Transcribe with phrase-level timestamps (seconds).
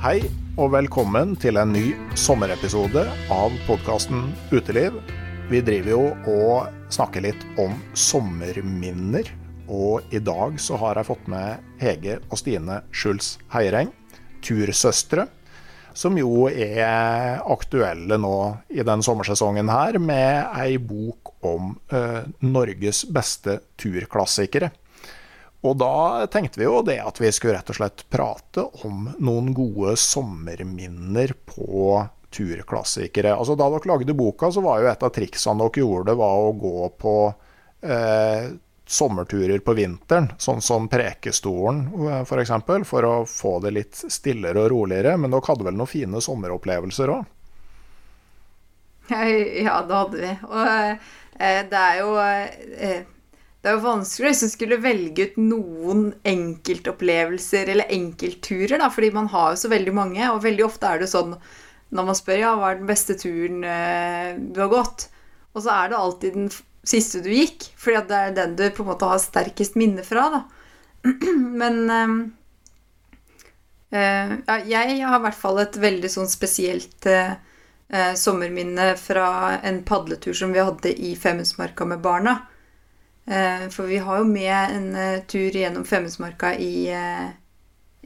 [0.00, 0.22] Hei
[0.56, 3.02] og velkommen til en ny sommerepisode
[3.34, 4.94] av podkasten Uteliv.
[5.50, 9.28] Vi driver jo og snakker litt om sommerminner,
[9.68, 13.92] og i dag så har jeg fått med Hege og Stine Schulz Heiereng,
[14.40, 15.26] tursøstre,
[15.92, 18.36] som jo er aktuelle nå
[18.72, 24.72] i den sommersesongen her med ei bok om eh, Norges beste turklassikere.
[25.60, 29.52] Og da tenkte vi jo det at vi skulle rett og slett prate om noen
[29.56, 32.00] gode sommerminner på
[32.30, 33.34] turklassikere.
[33.34, 36.52] Altså Da dere lagde boka, så var jo et av triksene dere gjorde, var å
[36.56, 37.14] gå på
[37.82, 38.50] eh,
[38.90, 44.64] sommerturer på vinteren, sånn som Prekestolen f.eks., for, eksempel, for å få det litt stillere
[44.64, 45.16] og roligere.
[45.20, 47.28] Men dere hadde vel noen fine sommeropplevelser òg?
[49.10, 50.34] Ja, det hadde vi.
[50.46, 53.00] Og eh, det er jo eh,
[53.60, 59.10] det er jo vanskelig å liksom skulle velge ut noen enkeltopplevelser eller enkeltturer, da, fordi
[59.12, 60.22] man har jo så veldig mange.
[60.32, 61.34] Og veldig ofte er det sånn
[61.90, 65.08] når man spør ja, hva er den beste turen eh, du har gått,
[65.52, 66.50] og så er det alltid den
[66.86, 70.28] siste du gikk, fordi det er den du på en måte har sterkest minne fra.
[70.32, 70.40] da.
[71.60, 72.14] Men øh,
[73.90, 77.34] ja, jeg har i hvert fall et veldig sånn spesielt eh,
[78.16, 82.38] sommerminne fra en padletur som vi hadde i Femundsmarka med barna.
[83.30, 87.28] Eh, for vi har jo med en eh, tur gjennom Femundsmarka i, eh,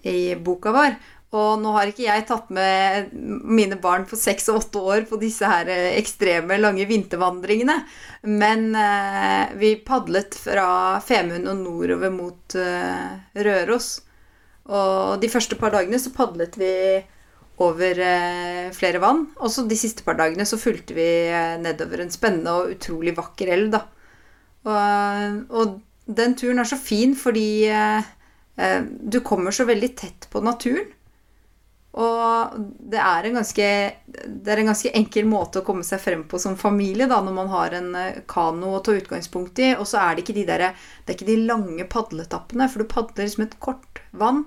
[0.05, 0.97] i boka vår.
[1.35, 5.17] Og nå har ikke jeg tatt med mine barn på seks og åtte år på
[5.19, 7.75] disse her ekstreme, lange vintervandringene.
[8.31, 8.69] Men
[9.59, 12.55] vi padlet fra Femund og nordover mot
[13.35, 13.89] Røros.
[14.71, 16.71] Og de første par dagene så padlet vi
[17.67, 17.99] over
[18.79, 19.27] flere vann.
[19.43, 21.11] Og så de siste par dagene så fulgte vi
[21.67, 23.83] nedover en spennende og utrolig vakker elv, da.
[24.65, 28.05] Og, og, den turen er så fin fordi eh,
[28.61, 30.91] eh, du kommer så veldig tett på naturen.
[31.95, 32.55] Og
[32.91, 33.67] det er, ganske,
[34.27, 37.37] det er en ganske enkel måte å komme seg frem på som familie da, når
[37.37, 39.71] man har en eh, kano å ta utgangspunkt i.
[39.79, 42.91] Og så er det ikke de, der, det er ikke de lange padletappene, for du
[42.91, 44.43] padler som et kort vann.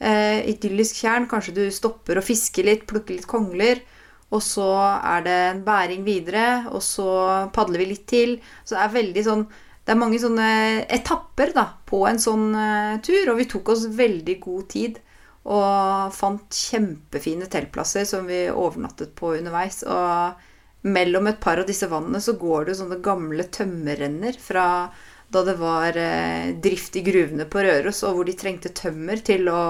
[0.00, 1.30] Eh, idyllisk tjern.
[1.30, 3.84] Kanskje du stopper og fisker litt, plukker litt kongler.
[4.30, 7.10] Og så er det en bæring videre, og så
[7.54, 8.36] padler vi litt til.
[8.62, 9.44] Så det er veldig sånn
[9.80, 10.48] Det er mange sånne
[10.92, 15.00] etapper da, på en sånn uh, tur, og vi tok oss veldig god tid.
[15.50, 19.80] Og fant kjempefine teltplasser som vi overnattet på underveis.
[19.88, 24.66] Og mellom et par av disse vannene så går det sånne gamle tømmerrenner fra
[25.32, 29.50] da det var uh, drift i gruvene på Røros, og hvor de trengte tømmer til
[29.50, 29.64] å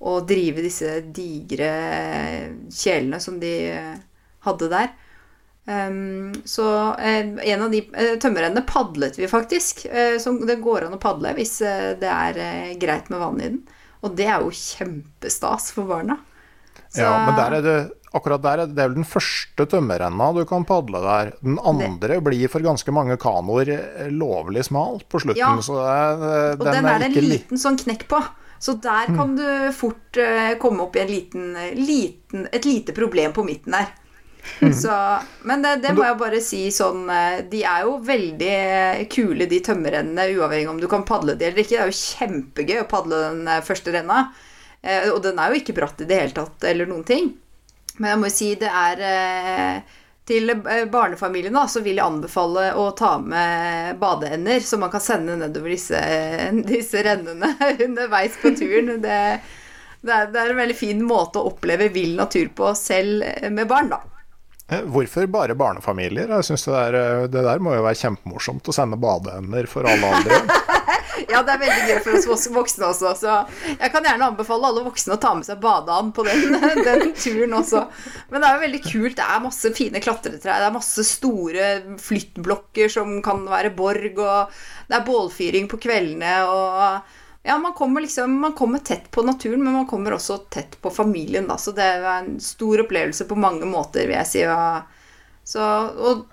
[0.00, 1.70] å drive disse digre
[2.72, 3.54] kjelene som de
[4.44, 4.92] hadde der.
[5.64, 9.86] Um, så eh, en av de eh, tømmerrennene padlet vi faktisk.
[9.88, 13.40] Eh, så det går an å padle hvis eh, det er eh, greit med vann
[13.40, 13.62] i den.
[14.04, 16.18] Og det er jo kjempestas for barna.
[16.90, 17.00] Så...
[17.00, 17.78] Ja, men der er det
[18.14, 21.32] akkurat der er det, det er vel den første tømmerrenna du kan padle der.
[21.40, 22.20] Den andre det.
[22.28, 25.40] blir for ganske mange kanoer eh, lovlig smal på slutten.
[25.40, 25.56] Ja.
[25.64, 28.20] Så det, og den er det en liten sånn knekk på.
[28.64, 29.36] Så der kan mm.
[29.36, 30.18] du fort
[30.62, 33.90] komme opp i en liten, liten, et lite problem på midten der.
[34.60, 34.72] Mm.
[34.72, 38.56] Så, men det, det, må jeg bare si sånn eh, De er jo veldig
[39.12, 41.74] kule, de tømmerrennene, uavhengig om du kan padle de eller ikke.
[41.74, 44.26] Det er jo kjempegøy å padle den eh, første renna.
[44.84, 47.32] Eh, og den er jo ikke bratt i det hele tatt, eller noen ting.
[47.96, 49.02] Men jeg må jo si det er
[50.24, 50.54] Til
[50.88, 56.00] barnefamiliene så vil jeg anbefale å ta med badeender, så man kan sende nedover disse,
[56.72, 57.52] disse rennene
[57.86, 58.94] underveis på turen.
[59.04, 59.20] Det,
[60.00, 63.68] det, er, det er en veldig fin måte å oppleve vill natur på selv med
[63.68, 64.00] barn, da.
[64.72, 66.30] Eh, hvorfor bare barnefamilier?
[66.38, 69.84] Jeg synes det, der, eh, det der må jo være kjempemorsomt å sende badeender for
[69.88, 70.40] alle andre.
[71.28, 73.14] ja, det er veldig gøy for oss voksne også.
[73.18, 73.34] Så
[73.72, 76.56] jeg kan gjerne anbefale alle voksne å ta med seg badeand på den,
[76.88, 77.84] den, turen også.
[78.30, 79.18] Men det er jo veldig kult.
[79.18, 80.62] Det er masse fine klatretrær.
[80.62, 81.68] Det er masse store
[82.02, 84.56] flyttblokker som kan være borg, og
[84.88, 86.38] det er bålfyring på kveldene.
[86.48, 90.80] og ja, man kommer liksom Man kommer tett på naturen, men man kommer også tett
[90.80, 91.58] på familien, da.
[91.60, 94.44] Så det er en stor opplevelse på mange måter, vil jeg si.
[95.44, 96.24] Så, og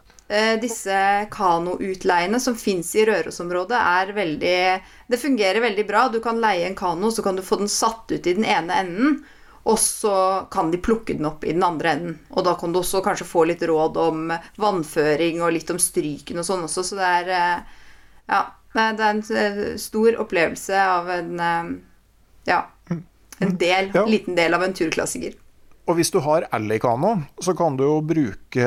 [0.61, 0.95] disse
[1.33, 4.59] kanoutleiene som fins i Rørosområdet, er veldig
[5.11, 6.05] Det fungerer veldig bra.
[6.07, 8.77] Du kan leie en kano, så kan du få den satt ut i den ene
[8.79, 9.17] enden.
[9.63, 12.15] Og så kan de plukke den opp i den andre enden.
[12.33, 16.41] Og da kan du også kanskje få litt råd om vannføring og litt om stryken
[16.41, 17.77] og sånn også, så det er eh,
[18.31, 18.41] Ja.
[18.71, 21.71] Det er en eh, stor opplevelse av en eh,
[22.49, 22.65] Ja.
[23.41, 24.05] En del, ja.
[24.05, 25.33] liten del av en turklassiker.
[25.89, 28.65] Og hvis du har Alicano, så kan du jo bruke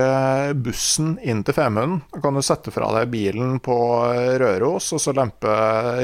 [0.59, 2.01] bussen inn til Femunden.
[2.11, 3.77] Da kan du sette fra deg bilen på
[4.43, 5.53] Røros, og så lempe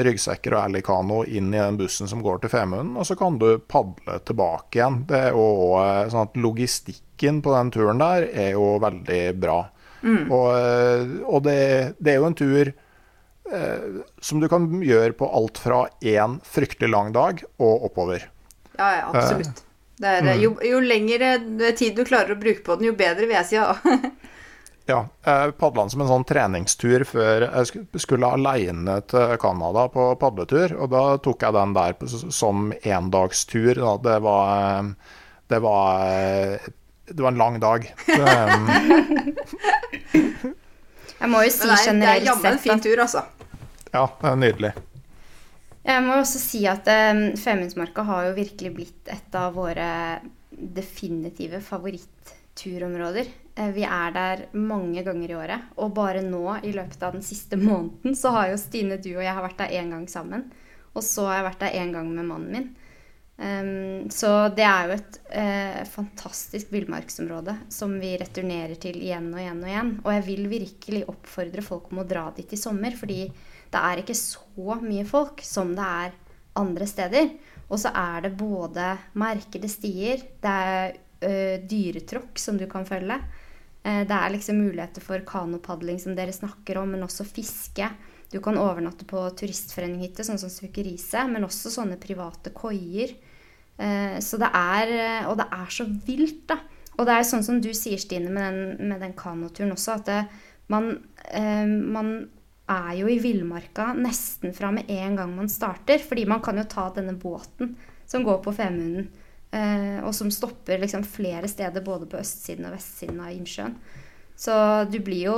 [0.07, 3.49] ryggsekker og Alicano inn i den bussen som går til Femunden, og så kan du
[3.59, 5.01] padle tilbake igjen.
[5.09, 5.47] Det er jo
[5.81, 9.59] eh, sånn at Logistikken på den turen der er jo veldig bra.
[10.01, 10.31] Mm.
[10.33, 11.59] Og, og det,
[11.99, 16.89] det, er jo en tur eh, som du kan gjøre på alt fra én fryktelig
[16.89, 18.25] lang dag og oppover.
[18.79, 19.67] Ja, ja, absolutt.
[20.01, 20.41] Er, mm.
[20.41, 21.35] jo, jo lengre
[21.77, 23.55] tid du klarer å bruke på den, jo bedre, vil jeg si.
[23.59, 23.75] Ja.
[24.91, 24.99] ja.
[25.27, 30.75] Jeg padla den som en sånn treningstur før jeg skulle aleine til Canada på padletur.
[30.81, 31.97] Og da tok jeg den der
[32.33, 33.81] som endagstur.
[34.03, 34.93] Det var
[35.51, 36.69] Det var
[37.11, 37.95] det var en lang dag.
[41.19, 43.21] jeg må jo si generelt sett Det er jammen en fin tur, altså.
[43.91, 44.71] Ja, det er nydelig.
[45.81, 49.87] Jeg må også si at um, Femundsmarka har jo virkelig blitt et av våre
[50.51, 53.31] definitive favorittturområder.
[53.57, 55.71] Uh, vi er der mange ganger i året.
[55.81, 59.25] Og bare nå, i løpet av den siste måneden, så har jo Stine, du og
[59.25, 60.51] jeg har vært der én gang sammen.
[60.93, 62.71] Og så har jeg vært der én gang med mannen min.
[63.41, 69.41] Um, så det er jo et uh, fantastisk villmarksområde som vi returnerer til igjen og
[69.41, 69.95] igjen og igjen.
[70.03, 73.23] Og jeg vil virkelig oppfordre folk om å dra dit i sommer, fordi
[73.71, 76.17] det er ikke så mye folk som det er
[76.59, 77.29] andre steder.
[77.71, 78.89] Og så er det både
[79.19, 81.35] merkede stier, det er ø,
[81.71, 83.15] dyretråkk som du kan følge.
[83.81, 87.87] Eh, det er liksom muligheter for kanopadling som dere snakker om, men også fiske.
[88.31, 93.15] Du kan overnatte på turistforeninghytte, sånn som Svukeriset, men også sånne private koier.
[93.79, 96.59] Eh, så det er Og det er så vilt, da.
[96.99, 100.05] Og det er sånn som du sier, Stine, med den, med den kanoturen også, at
[100.05, 100.25] det,
[100.67, 100.99] man,
[101.33, 102.29] man
[102.71, 106.01] er jo i villmarka nesten fra med en gang man starter.
[106.03, 107.75] Fordi man kan jo ta denne båten
[108.09, 109.09] som går på Femunden,
[109.55, 113.77] eh, og som stopper liksom flere steder både på østsiden og vestsiden av innsjøen.
[114.41, 114.53] Så
[114.89, 115.37] du blir jo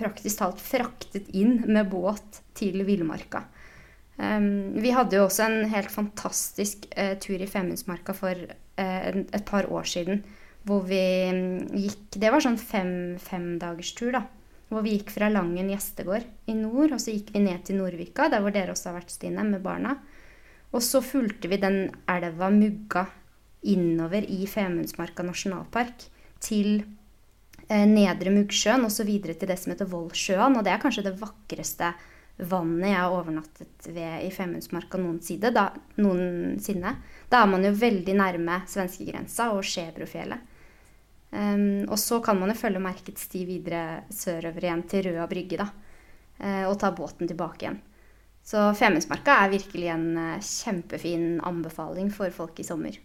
[0.00, 3.44] praktisk talt fraktet inn med båt til villmarka.
[4.20, 9.46] Um, vi hadde jo også en helt fantastisk uh, tur i Femundsmarka for uh, et
[9.48, 10.24] par år siden.
[10.66, 12.92] Hvor vi um, gikk Det var sånn fem,
[13.22, 14.26] femdagerstur, da.
[14.70, 18.28] Hvor vi gikk fra Langen gjestegård i nord, og så gikk vi ned til Nordvika,
[18.30, 19.96] der hvor dere også har vært, Stine, med barna.
[20.70, 23.08] Og så fulgte vi den elva Mugga
[23.66, 26.06] innover i Femundsmarka nasjonalpark
[26.40, 26.84] til
[27.66, 30.56] eh, Nedre Muggsjøen og så videre til det som heter Vollsjøen.
[30.56, 31.90] Og det er kanskje det vakreste
[32.50, 36.94] vannet jeg har overnattet ved i Femundsmarka noensinne.
[37.28, 40.49] Da, er man jo veldig nærme svenskegrensa og Skjebrofjellet.
[41.30, 45.60] Um, og så kan man jo følge merkets sti videre sørover igjen til Røa brygge,
[45.60, 45.68] da.
[46.40, 47.78] Uh, og ta båten tilbake igjen.
[48.42, 52.98] Så Femundsmarka er virkelig en uh, kjempefin anbefaling for folk i sommer.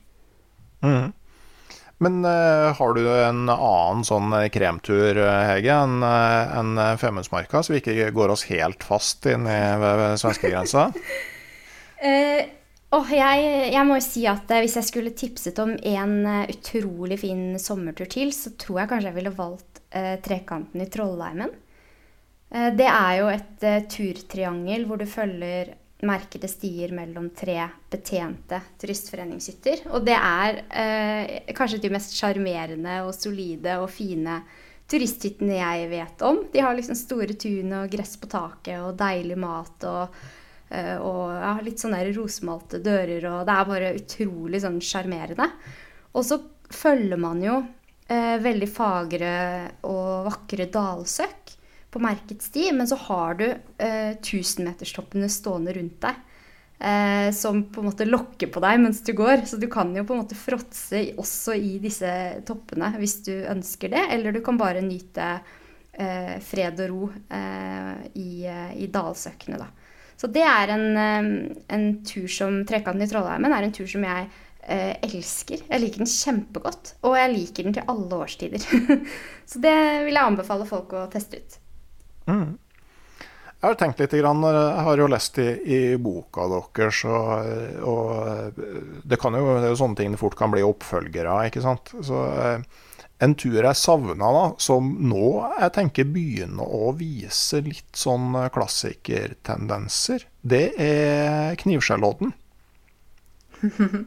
[0.81, 1.13] Mm.
[2.01, 8.09] Men uh, har du en annen sånn kremtur, Hege, enn en Femundsmarka, så vi ikke
[8.15, 10.89] går oss helt fast inn i ved svenskegrensa?
[12.01, 12.41] uh,
[12.97, 16.15] oh, jeg, jeg, må jo si at hvis jeg skulle tipset om en
[16.49, 21.55] utrolig fin sommertur til, så tror jeg kanskje jeg ville valgt uh, Trekanten i Trollheimen.
[22.77, 25.73] det er jo et turtriangel hvor du følger
[26.05, 27.57] merkede stier mellom tre
[27.91, 29.85] betjente turistforeningshytter.
[29.93, 34.41] Og det er eh, kanskje de mest sjarmerende og solide og fine
[34.91, 36.43] turisthyttene jeg vet om.
[36.51, 40.19] De har liksom store tun og gress på taket og deilig mat og,
[40.69, 45.49] eh, og ja, litt sånne rosemalte dører, og det er bare utrolig sånn sjarmerende.
[46.15, 46.39] Og så
[46.73, 47.59] følger man jo
[48.07, 49.33] eh, veldig fagre
[49.87, 51.55] og vakre dalsøkk
[51.95, 56.23] på merket sti, men så har du eh, tusenmeterstoppene stående rundt deg.
[56.75, 59.45] Eh, som på en måte lokker på deg mens du går.
[59.47, 62.09] Så du kan jo på en måte fråtse også i disse
[62.47, 64.03] toppene hvis du ønsker det.
[64.11, 65.29] Eller du kan bare nyte
[65.95, 69.71] eh, fred og ro eh, i, eh, i, dalsøkkene, da.
[70.15, 71.29] Så det er en, eh,
[71.75, 74.31] en tur som Trekanten i Trollheimen er en tur som jeg
[74.65, 75.59] elsker.
[75.69, 76.95] Jeg liker den kjempegodt.
[77.05, 78.63] Og jeg liker den til alle årstider.
[79.51, 79.73] så det
[80.07, 81.57] vil jeg anbefale folk å teste ut.
[82.25, 82.55] Mm.
[83.65, 84.25] Jeg har tenkt litt, jeg
[84.85, 88.57] har jo lest i, i boka deres, og, og,
[89.01, 91.47] det, jo, det er jo sånne ting det fort kan bli oppfølgere av.
[91.47, 91.93] ikke sant.
[92.05, 92.65] Så eh,
[93.23, 95.27] en tur jeg savna, da, som nå
[95.59, 102.33] jeg tenker begynner å vise litt sånn klassikertendenser, det er Knivskjellodden.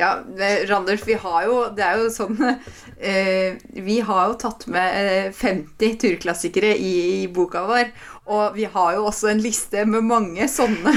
[0.00, 0.24] Ja,
[0.68, 2.38] Randers, vi har jo Det er jo sånn
[3.10, 6.92] eh, Vi har jo tatt med 50 eh, turklassikere i,
[7.24, 7.90] i, boka vår.
[8.30, 10.92] Og vi har jo også en liste med mange sånne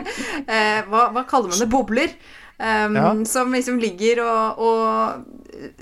[0.50, 1.70] eh, hva, hva, kaller man det?
[1.70, 2.14] Bobler.
[2.62, 3.24] Um, ja.
[3.26, 5.24] Som liksom ligger og, og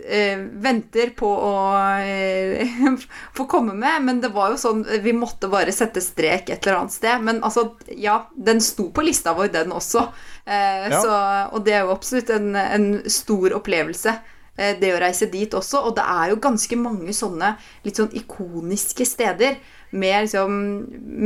[0.01, 4.05] uh, venter på å uh, få komme med.
[4.07, 7.25] Men det var jo sånn Vi måtte bare sette strek et eller annet sted.
[7.27, 10.07] Men altså, ja, den sto på lista vår, den også.
[10.45, 11.01] Uh, ja.
[11.01, 11.17] så,
[11.53, 14.19] og det er jo absolutt en, en stor opplevelse
[14.61, 15.79] det å reise dit også.
[15.89, 17.55] Og det er jo ganske mange sånne
[17.87, 19.55] litt sånn ikoniske steder
[19.91, 20.59] med liksom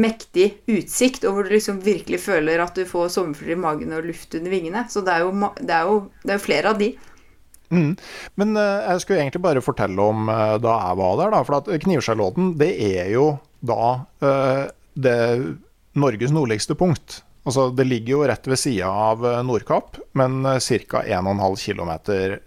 [0.04, 4.06] mektig utsikt, og hvor du liksom virkelig føler at du får sommerfugler i magen og
[4.09, 4.87] luft under vingene.
[4.90, 6.94] Så det er jo, det er jo, det er jo flere av de.
[7.75, 7.92] Mm.
[8.40, 11.42] Men uh, jeg skulle egentlig bare fortelle om uh, da jeg var der, da.
[11.47, 13.28] For at Knivskjellodden, det er jo
[13.64, 13.92] da
[14.25, 15.18] uh, det
[15.99, 17.21] Norges nordligste punkt.
[17.44, 21.02] Altså, det ligger jo rett ved sida av Nordkapp, men ca.
[21.04, 21.90] 1,5 km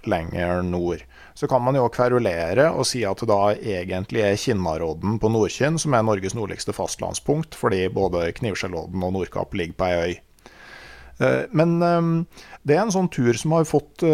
[0.09, 1.03] lenger nord.
[1.37, 5.77] Så kan man jo kverulere og si at det da egentlig er Kinnarodden på Nordkinn
[5.77, 10.15] som er Norges nordligste fastlandspunkt, fordi både Knivskjellodden og Nordkapp ligger på ei øy.
[11.21, 14.05] Eh, men eh, det er en sånn tur som har fått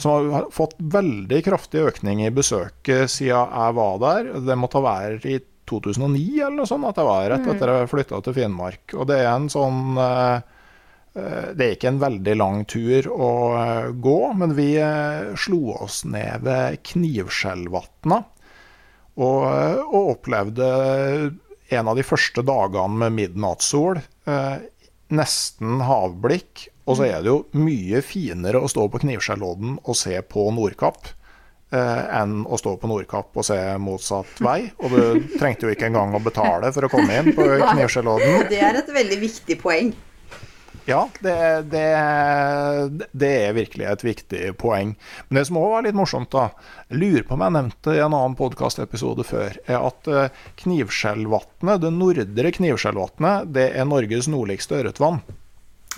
[0.00, 4.30] som har fått veldig kraftig økning i besøket siden jeg var der.
[4.46, 5.36] Det måtte være i
[5.68, 8.96] 2009 eller noe sånt, at jeg var rett etter jeg flytta til Finnmark.
[8.96, 10.51] Og det er en sånn eh, eh,
[11.12, 14.70] Det er ikke en veldig lang tur å eh, gå, men vi
[15.36, 18.22] slo oss ned ved Knivskjellvatna.
[19.20, 20.68] Og, og, opplevde
[21.68, 24.00] en av de første dagene med midnattssol.
[25.12, 26.70] Nesten havblikk.
[26.88, 31.04] Og så er det jo mye finere å stå på Knivskjellodden og se på Nordkapp
[31.06, 34.64] eh, enn å stå på Nordkapp og se motsatt vei.
[34.82, 38.48] Og du trengte jo ikke engang å betale for å komme inn på Knivskjellodden.
[38.50, 39.92] Det er et veldig viktig poeng.
[40.88, 41.34] Ja, det,
[41.70, 41.84] det,
[43.12, 44.96] det, er virkelig et viktig poeng.
[45.28, 46.48] Men det som òg var litt morsomt, da,
[46.90, 51.84] jeg lurer på om jeg nevnte i en annen podkastepisode før, er at eh, Knivskjellvatnet,
[51.84, 55.22] det nordre Knivskjellvatnet, det er Norges nordligste ørretvann.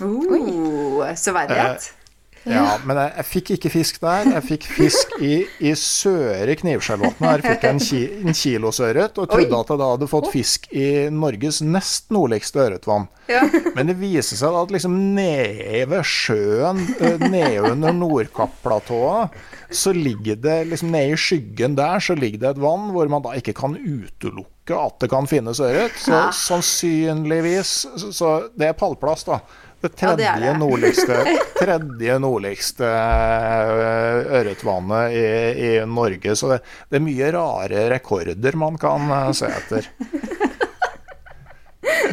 [0.01, 1.89] Uh, severdighet.
[1.89, 2.04] Eh,
[2.45, 4.29] ja, men jeg, jeg, fikk ikke fisk der.
[4.35, 5.33] Jeg fikk fisk i,
[5.65, 7.25] i Søre Knivskjellvatn.
[7.25, 9.61] Her fikk jeg en, ki, en kilosørret, og trodde Oi.
[9.61, 13.09] at jeg da hadde fått fisk i Norges nest nordligste ørretvann.
[13.31, 13.41] Ja.
[13.73, 19.33] Men det viser seg at liksom nede ved sjøen, eh, nede under Nordkapp-platået,
[19.73, 23.23] så ligger det liksom nede i skyggen der, så ligger det et vann hvor man
[23.25, 25.93] da ikke kan utelukke at det kan finnes ørret.
[26.01, 27.73] Så sannsynligvis
[28.13, 29.41] Så det er pallplass, da.
[29.85, 30.57] Det tredje, ja, det det.
[30.57, 31.17] nordligste,
[31.59, 35.25] tredje nordligste eh, ørretvannet i,
[35.67, 36.33] i, Norge.
[36.35, 36.57] Så det,
[36.89, 39.91] det, er mye rare rekorder man kan eh, se etter.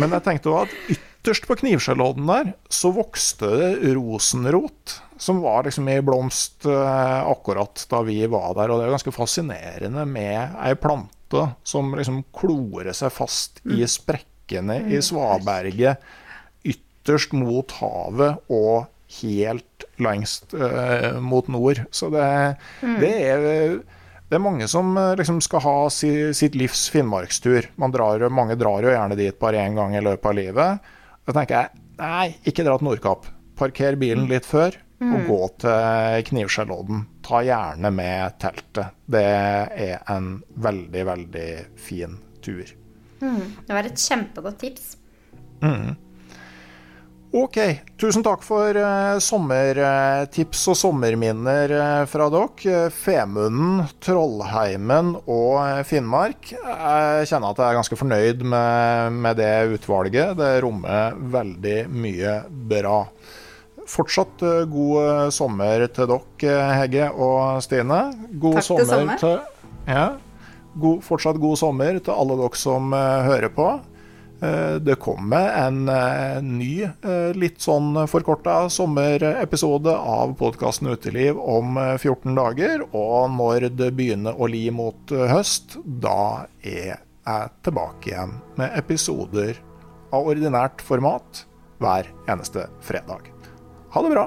[0.02, 4.99] Men jeg tenkte også at ytterst på Knivskjellodden der, så vokste det rosenrot.
[5.17, 8.69] Som var liksom i blomst eh, akkurat da vi var der.
[8.69, 13.88] Og det er ganske fascinerende med ei plante som liksom klorer seg fast i mm.
[13.88, 15.07] sprekkene i mm.
[15.09, 16.12] svaberget
[17.03, 18.87] ytterst mot havet og
[19.21, 21.83] helt lengst uh, mot nord.
[21.91, 22.25] Så det,
[22.81, 22.97] mm.
[23.03, 23.43] det, er,
[24.29, 27.69] det, er mange som liksom skal ha si, sitt livs finnmarkstur.
[27.93, 30.93] Drar, mange drar jo gjerne dit bare én gang i løpet av livet.
[31.27, 33.29] Da tenker jeg nei, ikke dra til Nordkapp.
[33.59, 35.11] Parker bilen litt før, mm.
[35.13, 37.05] og gå til Knivskjellodden.
[37.23, 38.97] Ta gjerne med teltet.
[39.05, 42.73] Det er en veldig, veldig fin tur.
[43.23, 43.45] Mm.
[43.69, 44.97] Det var et kjempegodt tips.
[45.63, 45.93] Mm.
[47.33, 47.57] Ok,
[47.97, 52.91] tusen takk for uh, sommertips og sommerminner uh, fra dere.
[52.93, 56.51] Femunden, Trollheimen og uh, Finnmark.
[56.53, 60.35] Jeg kjenner at jeg er ganske fornøyd med, med det utvalget.
[60.37, 62.35] Det rommer veldig mye
[62.69, 62.99] bra.
[63.89, 68.03] Fortsatt god sommer til dere, Hegge og Stine.
[68.45, 69.41] God takk sommer til,
[69.89, 70.05] ja,
[70.85, 73.71] god, fortsatt god sommer til alle dere som hører på.
[74.43, 81.79] Eh, det kommer en eh, ny, eh, litt sånn forkorta sommerepisode av podkasten Uteliv om
[81.79, 82.83] 14 dager.
[82.91, 89.63] Og når det begynner å li mot høst, da er jeg tilbake igjen med episoder
[90.13, 91.45] av ordinært format
[91.79, 93.31] hver eneste fredag.
[93.95, 94.27] Ha det bra!